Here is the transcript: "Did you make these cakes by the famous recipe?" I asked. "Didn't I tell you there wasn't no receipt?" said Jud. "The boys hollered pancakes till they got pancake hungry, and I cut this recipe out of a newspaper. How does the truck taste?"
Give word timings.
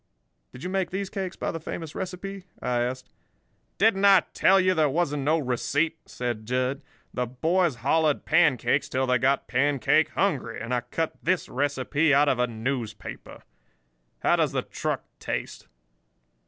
"Did 0.51 0.63
you 0.63 0.69
make 0.71 0.89
these 0.89 1.11
cakes 1.11 1.35
by 1.35 1.51
the 1.51 1.59
famous 1.59 1.93
recipe?" 1.93 2.45
I 2.59 2.79
asked. 2.81 3.11
"Didn't 3.77 4.03
I 4.03 4.21
tell 4.33 4.59
you 4.59 4.73
there 4.73 4.89
wasn't 4.89 5.21
no 5.21 5.37
receipt?" 5.37 5.95
said 6.09 6.47
Jud. 6.47 6.83
"The 7.13 7.27
boys 7.27 7.75
hollered 7.85 8.25
pancakes 8.25 8.89
till 8.89 9.05
they 9.05 9.19
got 9.19 9.47
pancake 9.47 10.09
hungry, 10.09 10.59
and 10.59 10.73
I 10.73 10.81
cut 10.81 11.13
this 11.21 11.47
recipe 11.49 12.15
out 12.15 12.29
of 12.29 12.39
a 12.39 12.47
newspaper. 12.47 13.43
How 14.23 14.37
does 14.37 14.53
the 14.53 14.63
truck 14.63 15.03
taste?" 15.19 15.67